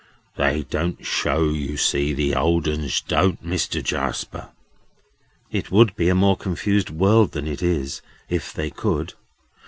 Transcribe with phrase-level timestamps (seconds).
[0.35, 4.49] "They don't show, you see, the old uns don't, Mister Jarsper!"
[5.51, 9.13] "It would be a more confused world than it is, if they could."